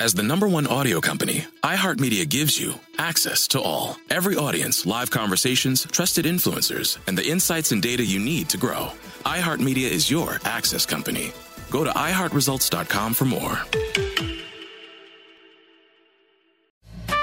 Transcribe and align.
As 0.00 0.14
the 0.14 0.22
number 0.22 0.48
one 0.48 0.66
audio 0.66 0.98
company, 0.98 1.44
iHeartMedia 1.62 2.26
gives 2.26 2.58
you 2.58 2.72
access 2.96 3.46
to 3.48 3.60
all. 3.60 3.98
Every 4.08 4.34
audience, 4.34 4.86
live 4.86 5.10
conversations, 5.10 5.84
trusted 5.92 6.24
influencers, 6.24 6.96
and 7.06 7.18
the 7.18 7.28
insights 7.28 7.70
and 7.70 7.82
data 7.82 8.02
you 8.02 8.18
need 8.18 8.48
to 8.48 8.56
grow. 8.56 8.92
iHeartMedia 9.26 9.90
is 9.90 10.10
your 10.10 10.40
access 10.46 10.86
company. 10.86 11.32
Go 11.68 11.84
to 11.84 11.90
iHeartResults.com 11.90 13.12
for 13.12 13.26
more. 13.26 13.60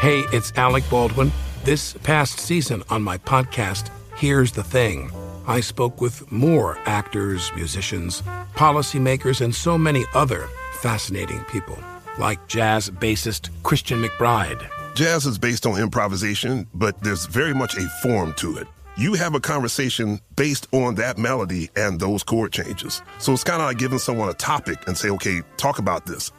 Hey, 0.00 0.24
it's 0.32 0.52
Alec 0.56 0.82
Baldwin. 0.90 1.30
This 1.62 1.92
past 2.02 2.40
season 2.40 2.82
on 2.90 3.04
my 3.04 3.18
podcast, 3.18 3.90
Here's 4.16 4.50
the 4.50 4.64
Thing, 4.64 5.12
I 5.46 5.60
spoke 5.60 6.00
with 6.00 6.32
more 6.32 6.76
actors, 6.86 7.52
musicians, 7.54 8.22
policymakers, 8.56 9.42
and 9.42 9.54
so 9.54 9.78
many 9.78 10.04
other 10.12 10.48
fascinating 10.80 11.44
people, 11.44 11.78
like 12.18 12.46
jazz 12.48 12.90
bassist 12.90 13.50
Christian 13.62 14.02
McBride. 14.02 14.68
Jazz 14.94 15.26
is 15.26 15.38
based 15.38 15.66
on 15.66 15.80
improvisation, 15.80 16.66
but 16.74 17.00
there's 17.02 17.26
very 17.26 17.52
much 17.52 17.76
a 17.76 17.88
form 18.02 18.32
to 18.34 18.56
it. 18.58 18.68
You 18.96 19.14
have 19.14 19.34
a 19.34 19.40
conversation 19.40 20.20
based 20.36 20.68
on 20.72 20.94
that 20.94 21.18
melody 21.18 21.68
and 21.74 21.98
those 21.98 22.22
chord 22.22 22.52
changes. 22.52 23.02
So 23.18 23.32
it's 23.32 23.42
kind 23.42 23.60
of 23.60 23.66
like 23.66 23.78
giving 23.78 23.98
someone 23.98 24.28
a 24.28 24.34
topic 24.34 24.86
and 24.86 24.96
say, 24.96 25.10
okay, 25.10 25.42
talk 25.56 25.80
about 25.80 26.06
this. 26.06 26.30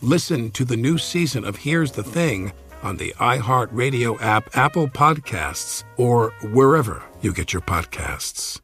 Listen 0.00 0.50
to 0.52 0.64
the 0.64 0.76
new 0.76 0.96
season 0.96 1.44
of 1.44 1.56
Here's 1.56 1.92
the 1.92 2.02
Thing 2.02 2.52
on 2.82 2.96
the 2.96 3.12
iHeartRadio 3.18 4.20
app, 4.20 4.56
Apple 4.56 4.88
Podcasts, 4.88 5.84
or 5.96 6.30
wherever 6.52 7.02
you 7.20 7.32
get 7.32 7.52
your 7.52 7.62
podcasts. 7.62 8.63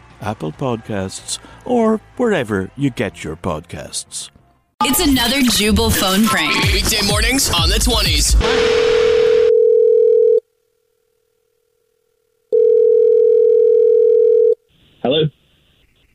Apple 0.21 0.51
Podcasts, 0.51 1.39
or 1.65 1.97
wherever 2.17 2.71
you 2.77 2.89
get 2.89 3.23
your 3.23 3.35
podcasts. 3.35 4.29
It's 4.83 4.99
another 4.99 5.41
Jubal 5.41 5.91
phone 5.91 6.25
prank. 6.25 6.55
Weekday 6.73 7.05
mornings 7.05 7.51
on 7.51 7.69
the 7.69 7.75
20s. 7.75 8.35
Hello? 15.03 15.23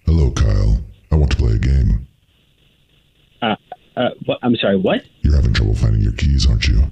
Hello, 0.04 0.30
Kyle. 0.32 0.80
I 1.12 1.16
want 1.16 1.30
to 1.32 1.36
play 1.36 1.54
a 1.54 1.58
game. 1.58 2.06
Uh, 3.42 3.56
uh, 3.96 4.10
what? 4.24 4.38
I'm 4.42 4.56
sorry, 4.56 4.76
what? 4.76 5.02
You're 5.22 5.36
having 5.36 5.54
trouble 5.54 5.74
finding 5.74 6.02
your 6.02 6.12
keys, 6.12 6.48
aren't 6.48 6.66
you? 6.66 6.82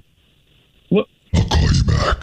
What? 0.91 1.07
I'll 1.35 1.45
call 1.45 1.73
you 1.73 1.85
back. 1.85 2.17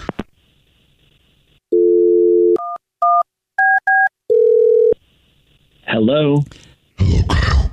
Hello? 6.04 6.44
Hello, 6.98 7.22
Kyle. 7.30 7.70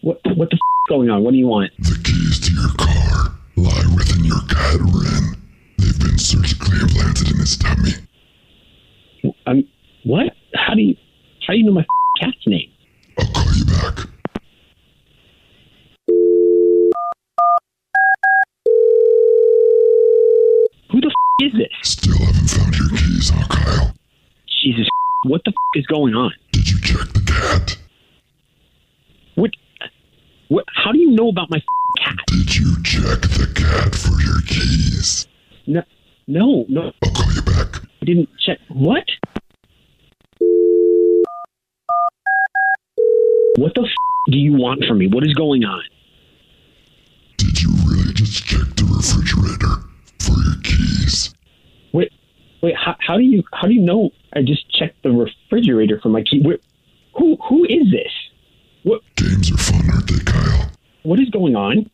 What, 0.00 0.20
what 0.34 0.50
the 0.50 0.56
f- 0.56 0.88
going 0.88 1.10
on? 1.10 1.22
What 1.22 1.30
do 1.30 1.36
you 1.36 1.46
want? 1.46 1.70
The 1.78 1.96
keys 2.02 2.40
to 2.40 2.52
your 2.52 2.70
car 2.76 3.38
lie 3.54 3.94
within 3.94 4.24
your 4.24 4.40
cat, 4.48 4.80
Ren. 4.80 5.36
They've 5.78 5.96
been 6.00 6.18
surgically 6.18 6.80
implanted 6.80 7.30
in 7.30 7.38
his 7.38 7.56
tummy. 7.56 7.92
I'm, 9.46 9.62
what? 10.02 10.32
How 10.56 10.74
do 10.74 10.82
you, 10.82 10.96
how 11.46 11.52
do 11.52 11.58
you 11.60 11.66
know 11.66 11.72
my 11.72 11.82
f- 11.82 11.86
cat's 12.20 12.44
name? 12.48 12.68
I'll 13.20 13.26
call 13.28 13.52
you 13.54 13.64
back. 13.64 13.98
Who 20.90 21.00
the 21.00 21.06
f- 21.06 21.46
is 21.46 21.52
this? 21.52 21.68
Still 21.92 22.18
haven't 22.18 22.50
found 22.50 22.76
your 22.76 22.88
keys, 22.88 23.30
huh, 23.32 23.46
Kyle? 23.48 23.94
Jesus, 24.64 24.88
what 25.26 25.42
the 25.44 25.50
f- 25.50 25.78
is 25.80 25.86
going 25.86 26.14
on? 26.14 26.32
Did 26.52 26.68
you 26.68 26.80
check 26.80 27.08
the 27.12 27.20
cat? 27.40 27.78
What, 29.34 29.50
what, 30.48 30.64
how 30.74 30.92
do 30.92 30.98
you 30.98 31.10
know 31.10 31.28
about 31.28 31.50
my 31.50 31.58
f- 31.58 32.04
cat? 32.04 32.16
Did 32.26 32.56
you 32.56 32.82
check 32.82 33.20
the 33.22 33.50
cat 33.54 33.94
for 33.94 34.20
your 34.20 34.40
keys? 34.46 35.26
No, 35.66 35.82
no, 36.26 36.64
no, 36.68 36.92
I'll 37.02 37.10
call 37.12 37.32
you 37.32 37.42
back. 37.42 37.82
I 38.02 38.04
didn't 38.04 38.28
check. 38.44 38.58
What? 38.68 39.04
What 43.56 43.74
the 43.74 43.82
f- 43.82 44.30
do 44.30 44.38
you 44.38 44.52
want 44.54 44.84
from 44.86 44.98
me? 44.98 45.08
What 45.08 45.24
is 45.24 45.34
going 45.34 45.64
on? 45.64 45.82
Did 47.36 47.62
you 47.62 47.70
really 47.86 48.12
just 48.12 48.44
check 48.44 48.66
the 48.76 48.84
refrigerator 48.84 49.82
for 50.20 50.32
your 50.42 50.60
keys? 50.62 51.34
Wait, 51.92 52.12
wait. 52.62 52.74
How, 52.76 52.96
how 53.00 53.16
do 53.16 53.22
you 53.22 53.42
how 53.52 53.66
do 53.66 53.74
you 53.74 53.82
know? 53.82 54.10
I 54.34 54.42
just 54.42 54.70
checked 54.70 55.02
the 55.02 55.10
refrigerator 55.10 55.98
for 56.00 56.08
my 56.08 56.22
key. 56.22 56.40
Wait, 56.44 56.62
who 57.16 57.36
who 57.48 57.64
is 57.64 57.90
this? 57.90 58.12
What 58.82 59.02
Games 59.16 59.50
are 59.52 59.56
fun, 59.58 59.90
aren't 59.90 60.06
they, 60.08 60.18
Kyle? 60.24 60.70
what 61.02 61.20
is 61.20 61.28
going 61.30 61.56
on? 61.56 61.90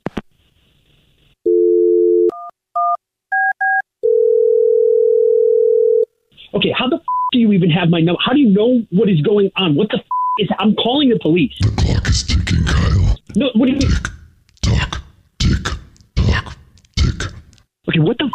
Okay, 6.54 6.72
how 6.76 6.88
the 6.88 6.96
f- 6.96 7.02
do 7.32 7.38
you 7.38 7.52
even 7.52 7.70
have 7.70 7.88
my 7.90 8.00
number? 8.00 8.20
How 8.24 8.32
do 8.32 8.40
you 8.40 8.50
know 8.50 8.86
what 8.90 9.08
is 9.08 9.20
going 9.20 9.50
on? 9.56 9.74
What 9.74 9.88
the 9.90 9.98
f- 9.98 10.04
is? 10.38 10.48
I'm 10.58 10.74
calling 10.74 11.08
the 11.10 11.18
police. 11.18 11.54
The 11.60 11.70
clock 11.76 12.08
is 12.08 12.22
ticking, 12.22 12.64
Kyle. 12.64 13.16
No, 13.34 13.50
what 13.54 13.66
do 13.66 13.72
you 13.72 13.78
mean? 13.78 13.90
Tock, 14.62 15.02
tick, 15.38 15.64
tock, 16.14 16.56
tick. 16.96 17.22
Okay, 17.88 17.98
what 18.00 18.16
the 18.18 18.24
f- 18.24 18.30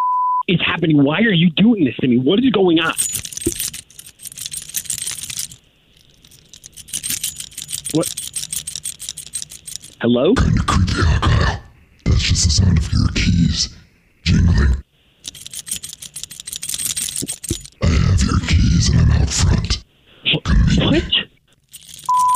is 0.50 0.60
happening? 0.66 1.04
Why 1.04 1.20
are 1.22 1.34
you 1.34 1.50
doing 1.52 1.86
this 1.86 1.96
to 1.98 2.08
me? 2.08 2.18
What 2.20 2.40
is 2.40 2.50
going 2.52 2.80
on? 2.80 2.94
What? 7.94 8.08
Hello? 10.00 10.34
Kinda 10.34 10.64
creepy, 10.64 10.94
huh, 10.96 11.20
Kyle? 11.20 11.62
That's 12.06 12.22
just 12.22 12.46
the 12.46 12.50
sound 12.50 12.78
of 12.78 12.94
your 12.94 13.08
keys 13.16 13.76
jingling. 14.24 14.84
I 17.82 17.88
have 17.88 18.24
your 18.24 18.40
keys 18.48 18.90
and 18.90 19.02
I'm 19.02 19.12
out 19.12 19.30
front. 19.30 19.84
What? 20.78 21.04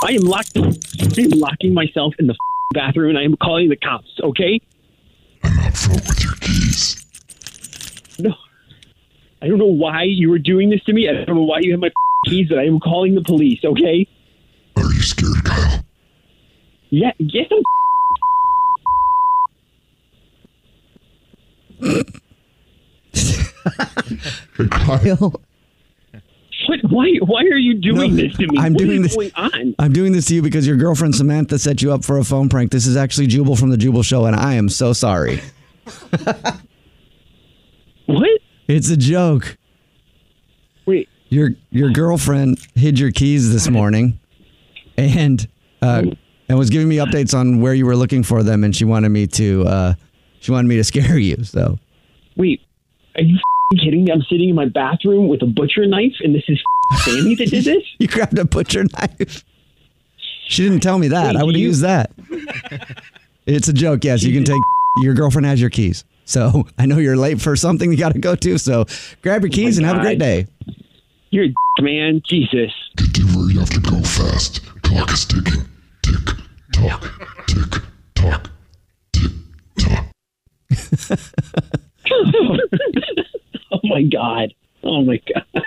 I 0.04 0.12
am 0.12 0.24
locked. 0.24 0.58
I 0.58 1.22
am 1.22 1.30
locking 1.40 1.74
myself 1.74 2.14
in 2.20 2.28
the 2.28 2.36
bathroom 2.74 3.12
and 3.12 3.18
I 3.18 3.24
am 3.24 3.38
calling 3.38 3.70
the 3.70 3.78
cops. 3.78 4.12
Okay? 4.22 4.60
I'm 5.44 5.58
out 5.60 5.78
front 5.78 6.06
with 6.08 6.24
your 6.24 6.34
keys. 6.42 7.06
No. 8.20 8.34
I 9.42 9.48
don't 9.48 9.60
know 9.60 9.66
why 9.66 10.04
you 10.04 10.30
were 10.30 10.40
doing 10.40 10.70
this 10.70 10.84
to 10.84 10.94
me. 10.94 11.08
I 11.08 11.14
don't 11.14 11.36
know 11.36 11.44
why 11.44 11.60
you 11.60 11.72
have 11.72 11.80
my 11.80 11.92
keys, 12.26 12.50
but 12.50 12.60
I 12.60 12.66
am 12.66 12.80
calling 12.80 13.16
the 13.16 13.22
police. 13.22 13.64
Okay? 13.64 14.08
Are 14.78 14.84
you 14.84 15.02
scared, 15.02 15.44
Kyle? 15.44 15.86
Yeah. 16.96 17.12
Yes. 17.20 17.48
I'm. 17.52 17.64
Kyle? 24.70 25.34
What? 26.68 26.80
Why? 26.90 27.14
Why 27.22 27.42
are 27.44 27.58
you 27.58 27.76
doing 27.76 28.16
No, 28.16 28.22
this 28.24 28.36
to 28.38 28.48
me? 28.48 28.58
I'm 28.58 28.74
What 28.74 28.82
is 28.82 28.88
doing 28.88 29.02
this- 29.04 29.16
going 29.16 29.32
on? 29.36 29.76
I'm 29.78 29.94
doing 29.94 30.14
this 30.14 30.26
to 30.26 30.36
you 30.36 30.42
because 30.42 30.66
your 30.66 30.78
girlfriend 30.78 31.16
Samantha 31.16 31.60
set 31.60 31.82
you 31.82 31.92
up 31.94 32.04
for 32.04 32.18
a 32.18 32.24
phone 32.24 32.50
prank. 32.50 32.72
This 32.72 32.88
is 32.88 32.96
actually 32.96 33.28
Jubal 33.28 33.56
from 33.56 33.70
the 33.70 33.78
Jubal 33.78 34.04
Show, 34.04 34.26
and 34.26 34.36
I 34.36 34.54
am 34.56 34.70
so 34.70 34.94
sorry. 34.94 35.42
What? 38.08 38.30
It's 38.68 38.90
a 38.90 38.98
joke. 38.98 39.58
Wait. 40.86 41.10
Your 41.30 41.52
your 41.72 41.90
girlfriend 41.92 42.60
hid 42.76 42.98
your 43.00 43.12
keys 43.12 43.52
this 43.52 43.68
morning, 43.70 44.20
and 44.98 45.48
uh, 45.82 46.04
and 46.50 46.58
was 46.58 46.70
giving 46.70 46.88
me 46.88 46.98
updates 46.98 47.38
on 47.38 47.60
where 47.62 47.74
you 47.74 47.86
were 47.86 47.96
looking 47.96 48.24
for 48.24 48.44
them, 48.44 48.64
and 48.64 48.76
she 48.76 48.86
wanted 48.86 49.10
me 49.10 49.28
to 49.28 49.66
uh, 49.68 49.94
she 50.40 50.52
wanted 50.52 50.68
me 50.68 50.76
to 50.78 50.84
scare 50.92 51.18
you. 51.18 51.44
So 51.44 51.80
Wait. 52.36 52.62
Are 53.16 53.22
you 53.22 53.36
f- 53.36 53.80
kidding 53.80 54.04
me? 54.04 54.12
I'm 54.12 54.22
sitting 54.24 54.50
in 54.50 54.56
my 54.56 54.66
bathroom 54.68 55.28
with 55.30 55.42
a 55.42 55.46
butcher 55.48 55.86
knife, 55.88 56.16
and 56.22 56.36
this 56.36 56.44
is 56.50 56.60
f- 56.94 57.00
Sammy 57.02 57.36
that 57.36 57.50
did 57.50 57.64
this. 57.66 57.84
you 58.00 58.08
grabbed 58.08 58.38
a 58.38 58.46
butcher 58.46 58.84
knife. 58.84 59.44
She 60.48 60.64
didn't 60.64 60.82
tell 60.82 61.00
me 61.00 61.08
that. 61.08 61.34
Wait, 61.36 61.42
I 61.42 61.44
would 61.44 61.56
have 61.56 61.60
you- 61.62 61.68
used 61.68 61.82
that. 61.82 62.12
It's 63.46 63.68
a 63.68 63.74
joke. 63.74 64.04
Yes, 64.04 64.24
you 64.24 64.34
can 64.34 64.44
take. 64.44 64.62
Your 65.02 65.14
girlfriend 65.14 65.46
has 65.46 65.60
your 65.60 65.70
keys. 65.70 66.06
So 66.24 66.66
I 66.78 66.86
know 66.86 66.98
you're 67.00 67.18
late 67.18 67.42
for 67.42 67.56
something 67.58 67.92
you 67.92 67.98
got 67.98 68.14
to 68.14 68.20
go 68.20 68.34
to. 68.36 68.58
So 68.58 68.86
grab 69.22 69.42
your 69.44 69.50
keys 69.52 69.78
and 69.78 69.86
have 69.86 69.98
a 69.98 70.00
great 70.00 70.20
day. 70.20 70.48
You're 71.32 71.44
a 71.46 71.48
d- 71.50 71.56
man. 71.82 72.22
Jesus. 72.26 72.72
Get 72.96 73.14
to 73.16 73.24
where 73.36 73.52
you 73.52 73.60
have 73.60 73.70
to 73.72 73.82
go 73.82 74.00
fast. 74.02 74.66
Clock 74.84 75.12
is 75.12 75.26
ticking. 75.26 75.64
Tick, 76.76 76.92
tock, 76.92 77.46
tick, 77.48 77.82
tock, 78.16 78.50
tick, 79.14 79.32
tock. 79.80 80.06
oh 83.72 83.80
my 83.84 84.04
god. 84.04 84.54
Oh 84.84 85.02
my 85.06 85.22
god. 85.34 85.64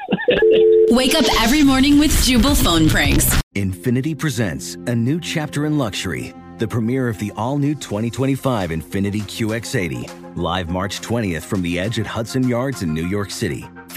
Wake 0.90 1.14
up 1.14 1.24
every 1.40 1.62
morning 1.64 1.98
with 1.98 2.10
Jubal 2.24 2.54
phone 2.54 2.90
pranks. 2.90 3.40
Infiniti 3.54 4.16
presents 4.18 4.74
a 4.74 4.94
new 4.94 5.18
chapter 5.18 5.64
in 5.64 5.78
luxury, 5.78 6.34
the 6.58 6.68
premiere 6.68 7.08
of 7.08 7.18
the 7.18 7.32
all 7.38 7.56
new 7.56 7.74
2025 7.74 8.68
Infiniti 8.68 9.22
QX80, 9.22 10.36
live 10.36 10.68
March 10.68 11.00
20th 11.00 11.42
from 11.42 11.62
the 11.62 11.78
edge 11.78 11.98
at 11.98 12.06
Hudson 12.06 12.46
Yards 12.46 12.82
in 12.82 12.92
New 12.92 13.06
York 13.06 13.30
City, 13.30 13.64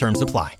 Terms 0.00 0.22
apply. 0.22 0.56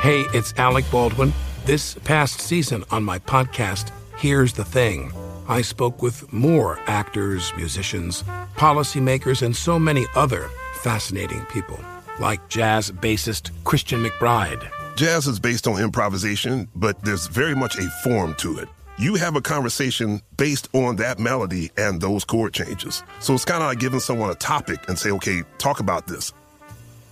Hey, 0.00 0.24
it's 0.32 0.54
Alec 0.56 0.86
Baldwin. 0.90 1.34
This 1.66 1.96
past 1.96 2.40
season 2.40 2.82
on 2.90 3.04
my 3.04 3.18
podcast, 3.18 3.90
Here's 4.16 4.54
the 4.54 4.64
Thing, 4.64 5.12
I 5.46 5.60
spoke 5.60 6.00
with 6.00 6.32
more 6.32 6.80
actors, 6.86 7.52
musicians, 7.58 8.22
policymakers, 8.56 9.42
and 9.42 9.54
so 9.54 9.78
many 9.78 10.06
other 10.16 10.48
fascinating 10.76 11.44
people 11.52 11.78
like 12.20 12.48
jazz 12.48 12.90
bassist 12.90 13.50
Christian 13.64 14.02
McBride. 14.02 14.66
Jazz 14.96 15.26
is 15.26 15.38
based 15.38 15.66
on 15.66 15.78
improvisation, 15.78 16.66
but 16.74 17.04
there's 17.04 17.26
very 17.26 17.54
much 17.54 17.76
a 17.76 17.86
form 18.02 18.34
to 18.36 18.60
it. 18.60 18.68
You 18.98 19.16
have 19.16 19.36
a 19.36 19.42
conversation 19.42 20.22
based 20.38 20.68
on 20.72 20.96
that 20.96 21.18
melody 21.18 21.70
and 21.76 22.00
those 22.00 22.24
chord 22.24 22.54
changes. 22.54 23.02
So 23.18 23.34
it's 23.34 23.44
kind 23.44 23.62
of 23.62 23.68
like 23.68 23.78
giving 23.78 24.00
someone 24.00 24.30
a 24.30 24.34
topic 24.34 24.88
and 24.88 24.98
say, 24.98 25.10
okay, 25.10 25.42
talk 25.58 25.80
about 25.80 26.06
this. 26.06 26.32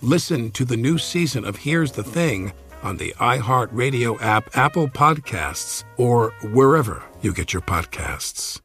Listen 0.01 0.49
to 0.51 0.63
the 0.63 0.77
new 0.77 0.97
season 0.97 1.43
of 1.43 1.57
Here's 1.57 1.91
the 1.91 2.03
Thing 2.03 2.53
on 2.83 2.95
the 2.95 3.13
iHeartRadio 3.19 4.21
app, 4.21 4.55
Apple 4.55 4.87
Podcasts, 4.87 5.83
or 5.97 6.31
wherever 6.53 7.03
you 7.21 7.33
get 7.33 7.51
your 7.51 7.61
podcasts. 7.61 8.61